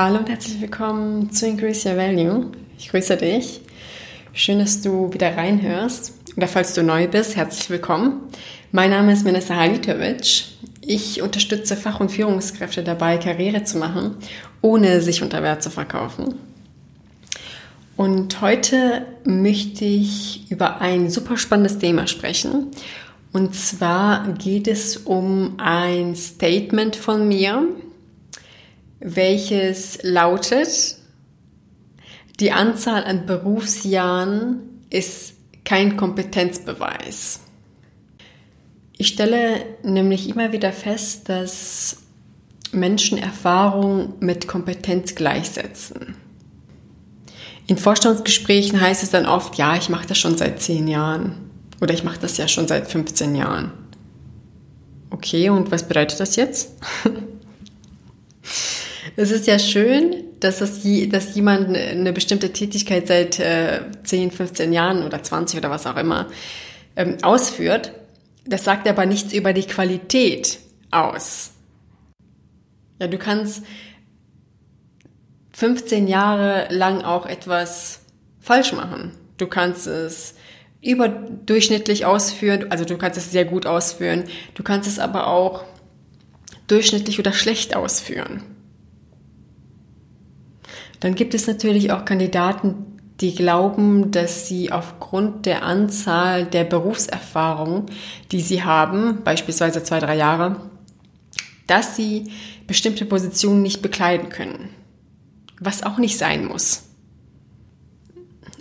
[0.00, 2.52] Hallo und herzlich willkommen zu Increase Your Value.
[2.78, 3.60] Ich grüße dich.
[4.32, 6.12] Schön, dass du wieder reinhörst.
[6.36, 8.20] Oder falls du neu bist, herzlich willkommen.
[8.70, 10.44] Mein Name ist Vanessa Halitovic.
[10.82, 14.14] Ich unterstütze Fach- und Führungskräfte dabei, Karriere zu machen,
[14.60, 16.36] ohne sich unter Wert zu verkaufen.
[17.96, 22.68] Und heute möchte ich über ein super spannendes Thema sprechen.
[23.32, 27.66] Und zwar geht es um ein Statement von mir,
[29.00, 30.96] welches lautet,
[32.40, 35.34] die Anzahl an Berufsjahren ist
[35.64, 37.40] kein Kompetenzbeweis.
[38.96, 41.98] Ich stelle nämlich immer wieder fest, dass
[42.72, 46.16] Menschen Erfahrung mit Kompetenz gleichsetzen.
[47.66, 51.94] In Vorstandsgesprächen heißt es dann oft, ja, ich mache das schon seit zehn Jahren oder
[51.94, 53.72] ich mache das ja schon seit 15 Jahren.
[55.10, 56.70] Okay, und was bedeutet das jetzt?
[59.20, 64.72] Es ist ja schön, dass, das, dass jemand eine bestimmte Tätigkeit seit äh, 10, 15
[64.72, 66.28] Jahren oder 20 oder was auch immer
[66.94, 67.90] ähm, ausführt.
[68.46, 70.60] Das sagt aber nichts über die Qualität
[70.92, 71.50] aus.
[73.00, 73.64] Ja, du kannst
[75.50, 78.02] 15 Jahre lang auch etwas
[78.38, 79.16] falsch machen.
[79.36, 80.36] Du kannst es
[80.80, 84.22] überdurchschnittlich ausführen, also du kannst es sehr gut ausführen.
[84.54, 85.64] Du kannst es aber auch
[86.68, 88.44] durchschnittlich oder schlecht ausführen.
[91.00, 97.86] Dann gibt es natürlich auch Kandidaten, die glauben, dass sie aufgrund der Anzahl der Berufserfahrung,
[98.30, 100.60] die sie haben, beispielsweise zwei, drei Jahre,
[101.66, 102.30] dass sie
[102.66, 104.70] bestimmte Positionen nicht bekleiden können.
[105.60, 106.84] Was auch nicht sein muss.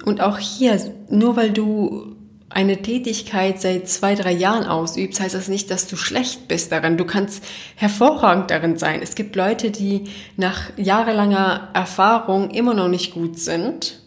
[0.06, 0.80] Und auch hier,
[1.10, 2.17] nur weil du
[2.50, 6.98] eine Tätigkeit seit zwei, drei Jahren ausübst, heißt das nicht, dass du schlecht bist darin.
[6.98, 7.44] Du kannst
[7.76, 9.02] hervorragend darin sein.
[9.02, 10.06] Es gibt Leute, die
[10.38, 14.02] nach jahrelanger Erfahrung immer noch nicht gut sind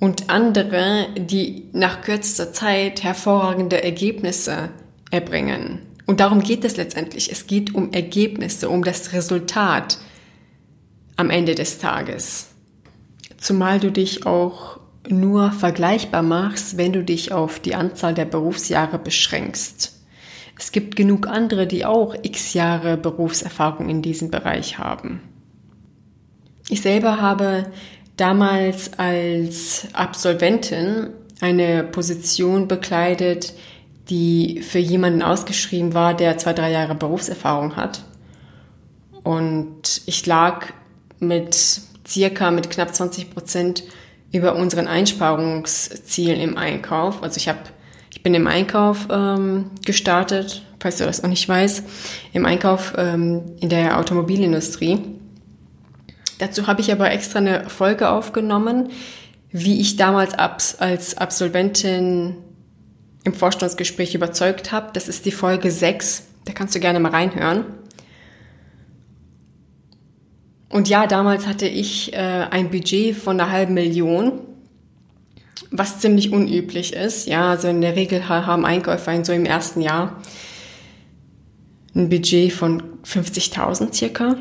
[0.00, 4.70] und andere, die nach kürzester Zeit hervorragende Ergebnisse
[5.10, 5.80] erbringen.
[6.06, 7.32] Und darum geht es letztendlich.
[7.32, 9.98] Es geht um Ergebnisse, um das Resultat
[11.16, 12.48] am Ende des Tages.
[13.38, 18.98] Zumal du dich auch nur vergleichbar machst, wenn du dich auf die Anzahl der Berufsjahre
[18.98, 19.92] beschränkst.
[20.58, 25.20] Es gibt genug andere, die auch x Jahre Berufserfahrung in diesem Bereich haben.
[26.68, 27.66] Ich selber habe
[28.16, 31.08] damals als Absolventin
[31.40, 33.54] eine Position bekleidet,
[34.08, 38.04] die für jemanden ausgeschrieben war, der zwei, drei Jahre Berufserfahrung hat.
[39.22, 40.66] Und ich lag
[41.18, 43.84] mit circa mit knapp 20 Prozent
[44.34, 47.22] über unseren Einsparungszielen im Einkauf.
[47.22, 47.60] Also ich habe,
[48.10, 51.84] ich bin im Einkauf ähm, gestartet, falls du das noch nicht weißt,
[52.32, 54.98] im Einkauf ähm, in der Automobilindustrie.
[56.38, 58.90] Dazu habe ich aber extra eine Folge aufgenommen,
[59.50, 62.34] wie ich damals als Absolventin
[63.22, 64.90] im Vorstandsgespräch überzeugt habe.
[64.92, 66.24] Das ist die Folge 6.
[66.44, 67.64] Da kannst du gerne mal reinhören.
[70.74, 72.16] Und ja, damals hatte ich äh,
[72.50, 74.40] ein Budget von einer halben Million,
[75.70, 77.28] was ziemlich unüblich ist.
[77.28, 80.20] Ja, also in der Regel haben Einkäufer in so im ersten Jahr
[81.94, 84.34] ein Budget von 50.000 circa,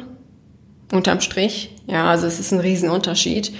[0.92, 1.76] unterm Strich.
[1.86, 3.54] Ja, also es ist ein Riesenunterschied.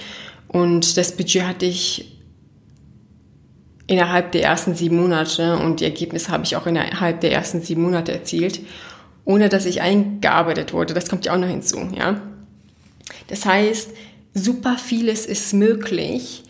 [0.48, 2.18] Und das Budget hatte ich
[3.86, 7.82] innerhalb der ersten sieben Monate und die Ergebnisse habe ich auch innerhalb der ersten sieben
[7.82, 8.58] Monate erzielt,
[9.24, 10.92] ohne dass ich eingearbeitet wurde.
[10.92, 12.20] Das kommt ja auch noch hinzu, ja.
[13.28, 13.90] Das heißt,
[14.34, 16.42] super vieles ist möglich.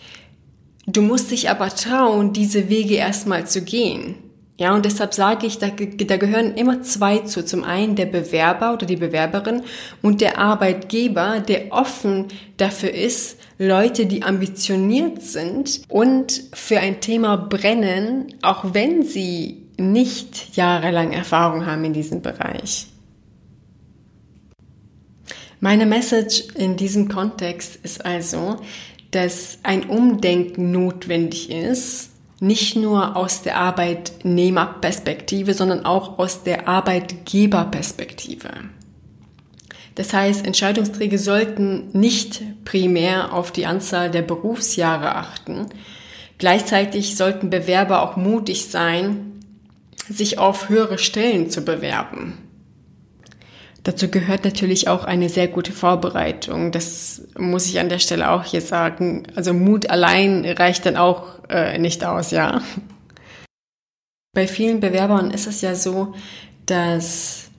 [0.86, 4.16] Du musst dich aber trauen, diese Wege erstmal zu gehen.
[4.56, 7.44] Ja, und deshalb sage ich, da, da gehören immer zwei zu.
[7.44, 9.62] Zum einen der Bewerber oder die Bewerberin
[10.00, 12.26] und der Arbeitgeber, der offen
[12.56, 20.56] dafür ist, Leute, die ambitioniert sind und für ein Thema brennen, auch wenn sie nicht
[20.56, 22.86] jahrelang Erfahrung haben in diesem Bereich.
[25.64, 28.58] Meine Message in diesem Kontext ist also,
[29.12, 38.50] dass ein Umdenken notwendig ist, nicht nur aus der Arbeitnehmerperspektive, sondern auch aus der Arbeitgeberperspektive.
[39.94, 45.68] Das heißt, Entscheidungsträger sollten nicht primär auf die Anzahl der Berufsjahre achten.
[46.36, 49.40] Gleichzeitig sollten Bewerber auch mutig sein,
[50.10, 52.43] sich auf höhere Stellen zu bewerben.
[53.84, 56.72] Dazu gehört natürlich auch eine sehr gute Vorbereitung.
[56.72, 59.24] Das muss ich an der Stelle auch hier sagen.
[59.34, 62.62] Also Mut allein reicht dann auch äh, nicht aus, ja.
[64.32, 66.14] Bei vielen Bewerbern ist es ja so,
[66.64, 67.50] dass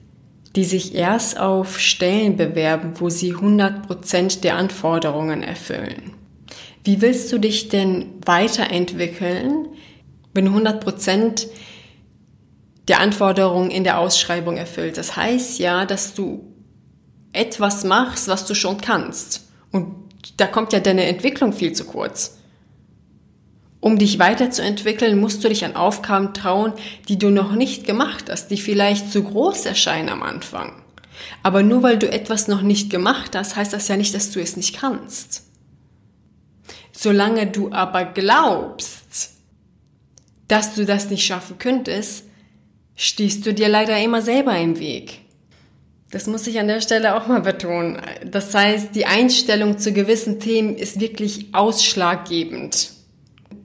[0.56, 6.12] die sich erst auf Stellen bewerben, wo sie 100% der Anforderungen erfüllen.
[6.82, 9.68] Wie willst du dich denn weiterentwickeln,
[10.34, 11.46] wenn du 100%
[12.88, 14.96] der Anforderungen in der Ausschreibung erfüllt?
[14.96, 16.52] Das heißt ja, dass du
[17.32, 19.48] etwas machst, was du schon kannst.
[19.72, 19.94] Und
[20.36, 22.38] da kommt ja deine Entwicklung viel zu kurz.
[23.80, 26.72] Um dich weiterzuentwickeln, musst du dich an Aufgaben trauen,
[27.08, 30.82] die du noch nicht gemacht hast, die vielleicht zu groß erscheinen am Anfang.
[31.42, 34.40] Aber nur weil du etwas noch nicht gemacht hast, heißt das ja nicht, dass du
[34.40, 35.44] es nicht kannst.
[36.92, 39.30] Solange du aber glaubst,
[40.48, 42.24] dass du das nicht schaffen könntest,
[42.96, 45.20] stehst du dir leider immer selber im Weg.
[46.10, 48.00] Das muss ich an der Stelle auch mal betonen.
[48.24, 52.92] Das heißt, die Einstellung zu gewissen Themen ist wirklich ausschlaggebend.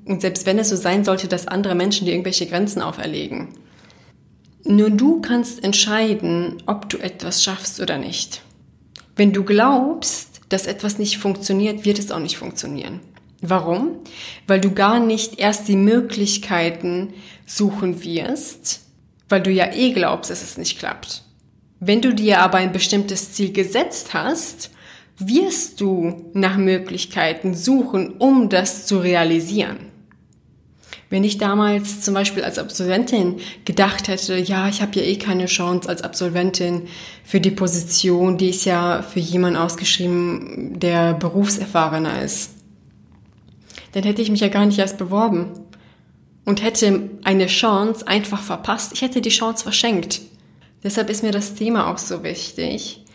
[0.06, 3.50] Und selbst wenn es so sein sollte, dass andere Menschen dir irgendwelche Grenzen auferlegen.
[4.63, 8.42] Nur du kannst entscheiden, ob du etwas schaffst oder nicht.
[9.16, 13.00] Wenn du glaubst, dass etwas nicht funktioniert, wird es auch nicht funktionieren.
[13.42, 14.00] Warum?
[14.48, 17.13] Weil du gar nicht erst die Möglichkeiten
[17.45, 18.81] suchen wirst,
[19.31, 21.24] weil du ja eh glaubst, dass es nicht klappt.
[21.80, 24.72] Wenn du dir aber ein bestimmtes Ziel gesetzt hast,
[25.18, 29.78] wirst du nach Möglichkeiten suchen, um das zu realisieren.
[31.10, 35.48] Wenn ich damals zum Beispiel als Absolventin gedacht hätte, ja, ich habe ja eh keine
[35.48, 36.88] Chance als Absolventin
[37.25, 42.51] für die Position, die ist ja für jemanden ausgeschrieben, der berufserfahrener ist,
[43.92, 45.61] dann hätte ich mich ja gar nicht erst beworben
[46.46, 48.94] und hätte eine Chance einfach verpasst.
[48.94, 50.22] Ich hätte die Chance verschenkt.
[50.84, 53.06] Deshalb ist mir das Thema auch so wichtig,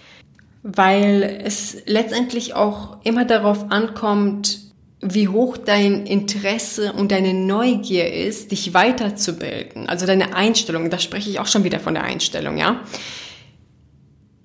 [0.62, 4.60] weil es letztendlich auch immer darauf ankommt,
[5.00, 9.88] wie hoch dein Interesse und deine Neugier ist, dich weiterzubilden.
[9.88, 12.80] Also deine Einstellung, da spreche ich auch schon wieder von der Einstellung, ja.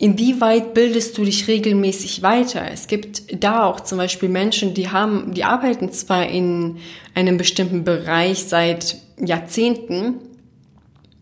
[0.01, 2.65] Inwieweit bildest du dich regelmäßig weiter?
[2.73, 6.77] Es gibt da auch zum Beispiel Menschen, die haben, die arbeiten zwar in
[7.13, 10.15] einem bestimmten Bereich seit Jahrzehnten,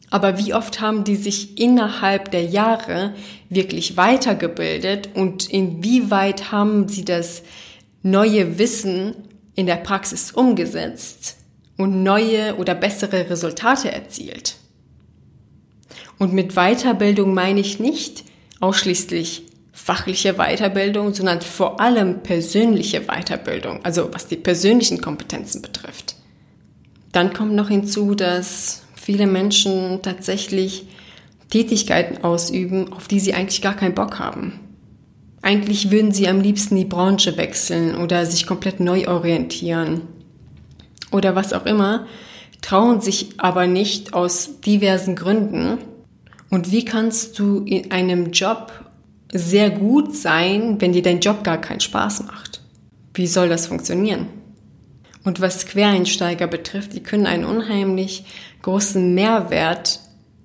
[0.09, 3.15] aber wie oft haben die sich innerhalb der Jahre
[3.49, 7.43] wirklich weitergebildet und inwieweit haben sie das
[8.01, 9.13] neue Wissen
[9.55, 11.35] in der Praxis umgesetzt
[11.75, 14.55] und neue oder bessere Resultate erzielt?
[16.17, 18.28] Und mit Weiterbildung meine ich nicht
[18.59, 26.15] ausschließlich fachliche Weiterbildung, sondern vor allem persönliche Weiterbildung, also was die persönlichen Kompetenzen betrifft.
[27.11, 30.85] Dann kommt noch hinzu, dass viele Menschen tatsächlich
[31.49, 34.59] Tätigkeiten ausüben, auf die sie eigentlich gar keinen Bock haben.
[35.41, 40.01] Eigentlich würden sie am liebsten die Branche wechseln oder sich komplett neu orientieren
[41.11, 42.05] oder was auch immer,
[42.61, 45.77] trauen sich aber nicht aus diversen Gründen.
[46.49, 48.71] Und wie kannst du in einem Job
[49.31, 52.61] sehr gut sein, wenn dir dein Job gar keinen Spaß macht?
[53.13, 54.27] Wie soll das funktionieren?
[55.23, 58.25] Und was Quereinsteiger betrifft, die können einen unheimlich
[58.61, 59.99] großen Mehrwert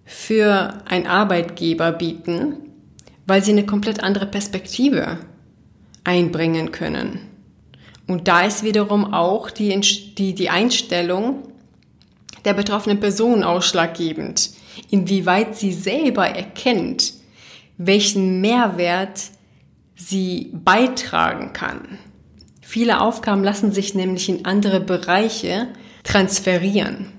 [0.05, 2.57] für einen Arbeitgeber bieten,
[3.27, 5.19] weil sie eine komplett andere Perspektive
[6.03, 7.21] einbringen können.
[8.07, 9.81] Und da ist wiederum auch die,
[10.19, 11.54] die, die Einstellung
[12.45, 14.51] der betroffenen Person ausschlaggebend,
[14.91, 17.15] inwieweit sie selber erkennt,
[17.79, 19.23] welchen Mehrwert
[19.97, 21.99] sie beitragen kann.
[22.61, 25.69] Viele Aufgaben lassen sich nämlich in andere Bereiche
[26.03, 27.13] transferieren.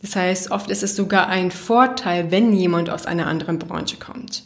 [0.00, 4.42] Das heißt, oft ist es sogar ein Vorteil, wenn jemand aus einer anderen Branche kommt.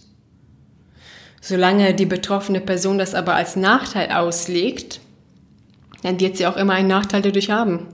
[1.40, 5.00] Solange die betroffene Person das aber als Nachteil auslegt,
[6.02, 7.86] dann wird sie auch immer einen Nachteil dadurch haben.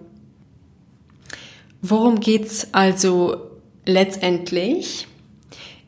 [1.84, 3.50] Worum geht's also
[3.84, 5.08] letztendlich?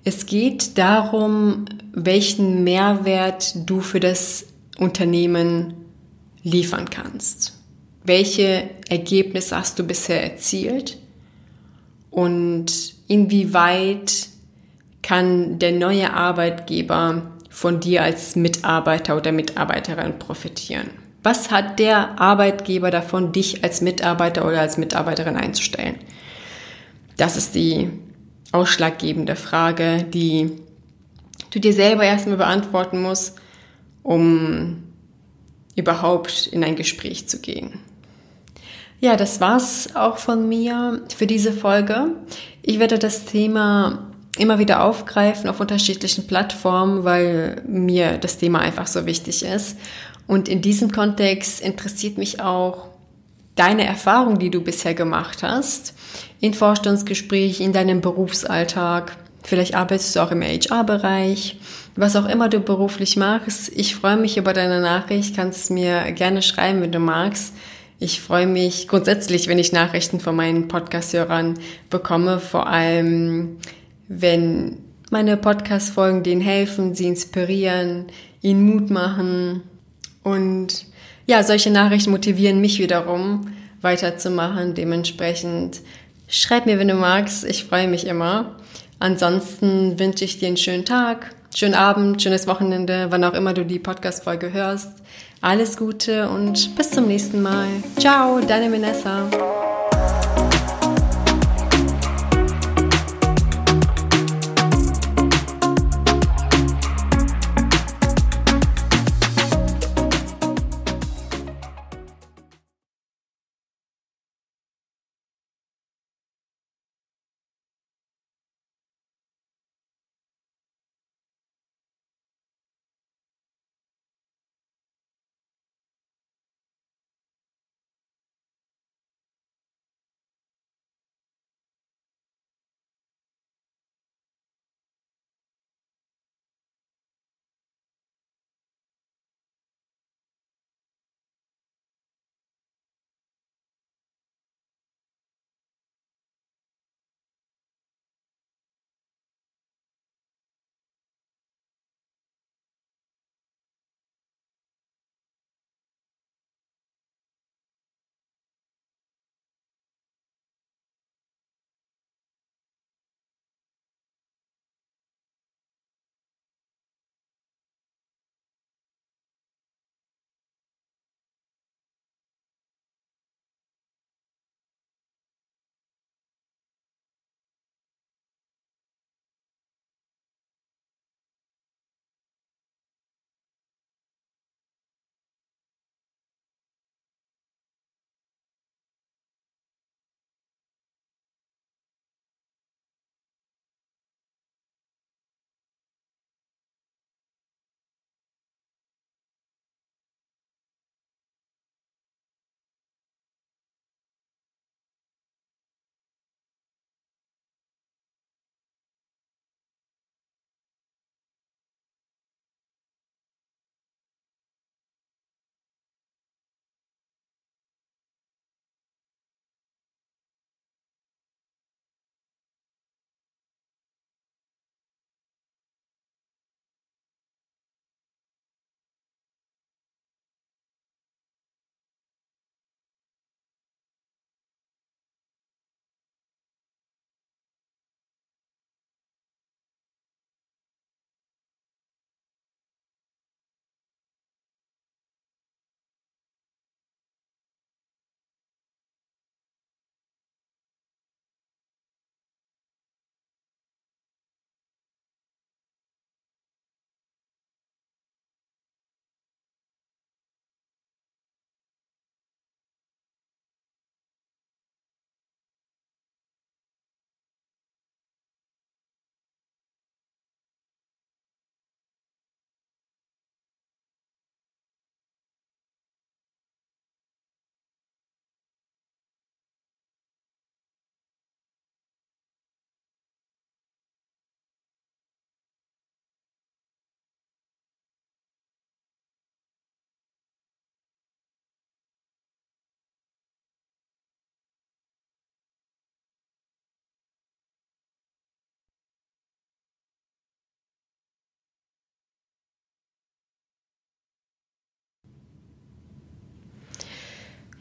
[0.03, 4.47] Es geht darum, welchen Mehrwert du für das
[4.77, 5.75] Unternehmen
[6.43, 7.57] liefern kannst.
[8.03, 10.99] Welche Ergebnisse hast du bisher erzielt?
[12.11, 14.29] Und inwieweit
[15.01, 20.91] kann der neue Arbeitgeber von dir als Mitarbeiter oder Mitarbeiterin profitieren?
[21.25, 25.97] Was hat der Arbeitgeber davon, dich als Mitarbeiter oder als Mitarbeiterin einzustellen?
[27.17, 27.91] Das ist die
[28.53, 30.53] ausschlaggebende Frage, die
[31.51, 33.41] du dir selber erstmal beantworten musst,
[34.03, 34.83] um
[35.77, 37.81] überhaupt in ein Gespräch zu gehen.
[39.01, 42.09] Ja, das war's auch von mir für diese Folge.
[42.61, 48.87] Ich werde das Thema immer wieder aufgreifen auf unterschiedlichen Plattformen, weil mir das Thema einfach
[48.87, 49.79] so wichtig ist.
[50.27, 52.89] Und in diesem Kontext interessiert mich auch
[53.55, 55.95] deine Erfahrung, die du bisher gemacht hast,
[56.41, 61.59] in Vorstandsgesprächen, in deinem Berufsalltag, Vielleicht arbeitest du auch im HR-Bereich,
[61.97, 63.71] was auch immer du beruflich machst.
[63.77, 67.55] Ich freue mich über deine Nachricht, kannst mir gerne schreiben, wenn du magst.
[67.99, 71.59] Ich freue mich grundsätzlich, wenn ich Nachrichten von meinen Podcast-Hörern
[71.91, 73.59] bekomme, vor allem
[74.09, 74.79] wenn
[75.11, 78.07] meine Podcast-Folgen denen helfen, sie inspirieren,
[78.41, 79.63] ihnen Mut machen
[80.25, 80.87] und
[81.27, 84.75] ja, solche Nachrichten motivieren mich wiederum weiterzumachen.
[84.75, 85.81] Dementsprechend
[86.27, 87.45] schreib mir, wenn du magst.
[87.45, 88.57] Ich freue mich immer.
[88.99, 93.65] Ansonsten wünsche ich dir einen schönen Tag, schönen Abend, schönes Wochenende, wann auch immer du
[93.65, 94.91] die Podcast-Folge hörst.
[95.41, 97.69] Alles Gute und bis zum nächsten Mal.
[97.99, 99.64] Ciao, deine Vanessa.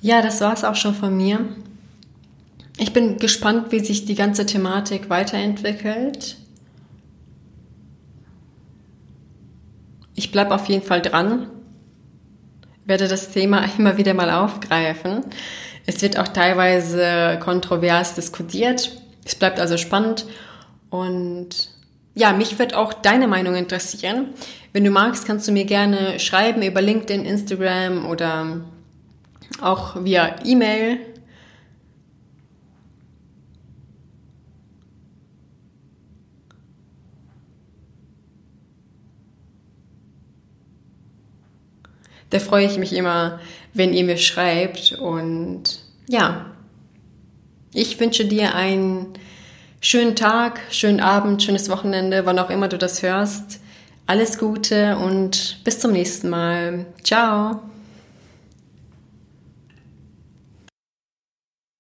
[0.04, 1.40] Ja, das war es auch schon von mir.
[2.78, 6.36] Ich bin gespannt, wie sich die ganze Thematik weiterentwickelt.
[10.14, 11.48] Ich bleibe auf jeden Fall dran,
[12.84, 15.24] werde das Thema immer wieder mal aufgreifen.
[15.86, 19.02] Es wird auch teilweise kontrovers diskutiert.
[19.24, 20.26] Es bleibt also spannend
[20.90, 21.70] und
[22.14, 24.34] ja, mich wird auch deine Meinung interessieren.
[24.74, 28.66] Wenn du magst, kannst du mir gerne schreiben über LinkedIn, Instagram oder
[29.62, 31.00] auch via E-Mail.
[42.30, 43.40] Da freue ich mich immer,
[43.76, 44.94] wenn ihr mir schreibt.
[44.94, 46.48] Und ja,
[47.74, 49.14] ich wünsche dir einen
[49.82, 53.60] schönen Tag, schönen Abend, schönes Wochenende, wann auch immer du das hörst.
[54.08, 56.88] Alles Gute und bis zum nächsten Mal.
[57.04, 57.62] Ciao.